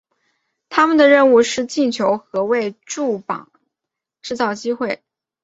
[0.67, 3.45] 他们的任务是进球和为柱趸
[4.23, 5.03] 制造机会。